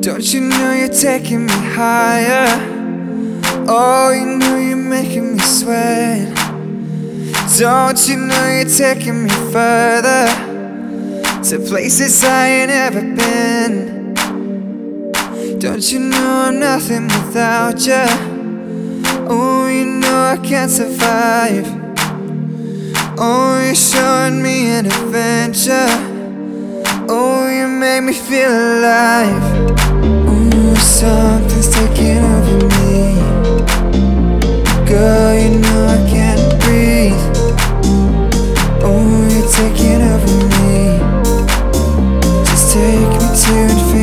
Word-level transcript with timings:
Don't 0.00 0.32
you 0.32 0.40
know 0.40 0.72
you're 0.72 0.88
taking 0.88 1.44
me 1.44 1.52
higher? 1.52 2.48
Oh, 3.68 4.10
you 4.12 4.24
know 4.38 4.56
you're 4.56 4.76
making 4.76 5.34
me 5.34 5.40
sweat. 5.40 6.34
Don't 7.58 8.08
you 8.08 8.16
know 8.16 8.48
you're 8.48 8.64
taking 8.64 9.24
me 9.24 9.28
further 9.52 10.26
to 11.42 11.58
places 11.68 12.24
I 12.24 12.46
ain't 12.46 12.70
ever 12.70 13.02
been? 13.02 14.14
Don't 15.58 15.92
you 15.92 15.98
know 15.98 16.44
I'm 16.46 16.58
nothing 16.58 17.08
without 17.08 17.84
you? 17.84 18.06
Oh, 19.28 19.66
you 19.68 19.84
know 19.84 20.32
I 20.32 20.38
can't 20.42 20.70
survive. 20.70 21.66
Oh, 23.18 23.60
you're 23.62 23.74
showing 23.74 24.42
me 24.42 24.68
an 24.68 24.86
adventure. 24.86 26.17
Make 27.98 28.06
me 28.06 28.12
feel 28.12 28.48
alive. 28.48 29.42
Ooh, 30.04 30.76
something's 30.76 31.68
taking 31.68 32.18
over 32.18 32.58
me. 32.78 33.18
Girl, 34.86 35.34
you 35.34 35.58
know 35.58 35.80
I 35.88 35.98
can't 36.08 36.46
breathe. 36.62 37.24
Oh, 38.84 39.02
you're 39.32 39.50
taking 39.50 40.00
over 40.12 40.36
me. 40.54 40.78
Just 42.44 42.72
take 42.72 43.10
me 43.18 43.26
to 43.42 43.54
infinity. 43.62 43.97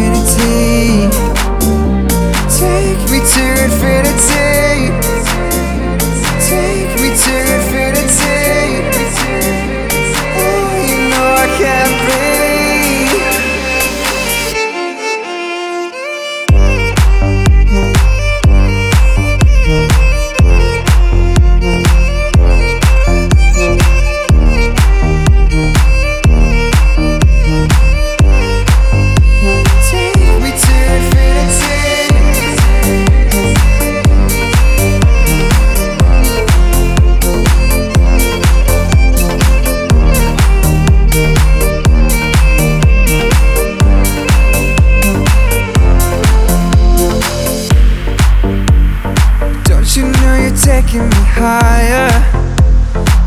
Higher? 51.36 52.10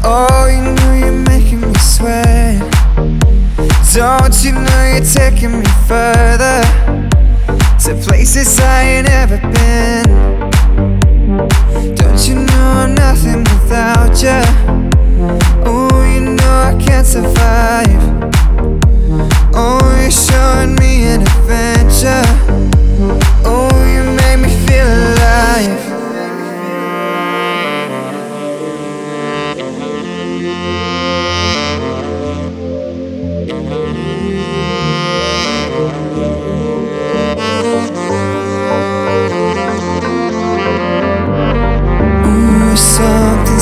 Oh, 0.02 0.46
you 0.46 0.62
know 0.74 0.92
you're 0.94 1.24
making 1.28 1.60
me 1.60 1.74
sweat. 1.78 2.58
Don't 3.94 4.44
you 4.44 4.52
know 4.52 4.82
you're 4.92 5.04
taking 5.04 5.60
me 5.60 5.66
further 5.86 6.62
to 7.84 7.94
places 8.06 8.58
I 8.60 8.82
ain't 8.82 9.08
ever 9.08 9.38
been? 9.38 10.50
Don't 11.94 12.28
you 12.28 12.34
know 12.36 12.66
I'm 12.82 12.94
nothing 12.94 13.40
without 13.40 14.22
you? 14.22 14.42
Oh, 15.64 16.02
you 16.14 16.20
know 16.20 16.52
I 16.70 16.76
can't 16.80 17.06
survive. 17.06 18.07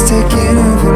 Taking 0.06 0.56
over 0.56 0.95